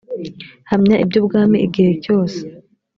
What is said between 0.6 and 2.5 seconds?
hamya iby’ ubwami igihe cyose